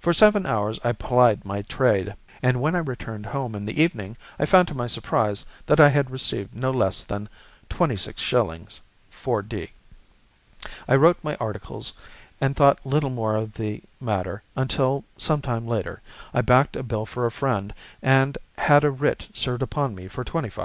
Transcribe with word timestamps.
For 0.00 0.12
seven 0.12 0.44
hours 0.44 0.78
I 0.84 0.92
plied 0.92 1.46
my 1.46 1.62
trade, 1.62 2.14
and 2.42 2.60
when 2.60 2.76
I 2.76 2.80
returned 2.80 3.24
home 3.24 3.54
in 3.54 3.64
the 3.64 3.80
evening 3.82 4.18
I 4.38 4.44
found 4.44 4.68
to 4.68 4.74
my 4.74 4.86
surprise 4.86 5.46
that 5.64 5.80
I 5.80 5.88
had 5.88 6.10
received 6.10 6.54
no 6.54 6.70
less 6.70 7.02
than 7.02 7.26
26_s_. 7.70 8.80
4_d_. 9.10 9.70
"I 10.86 10.94
wrote 10.94 11.16
my 11.24 11.36
articles 11.36 11.94
and 12.38 12.54
thought 12.54 12.84
little 12.84 13.08
more 13.08 13.34
of 13.34 13.54
the 13.54 13.82
matter 13.98 14.42
until, 14.56 15.04
some 15.16 15.40
time 15.40 15.66
later, 15.66 16.02
I 16.34 16.42
backed 16.42 16.76
a 16.76 16.82
bill 16.82 17.06
for 17.06 17.24
a 17.24 17.30
friend 17.30 17.72
and 18.02 18.36
had 18.58 18.84
a 18.84 18.90
writ 18.90 19.26
served 19.32 19.62
upon 19.62 19.94
me 19.94 20.06
for 20.06 20.22
£ 20.24 20.26
25. 20.26 20.64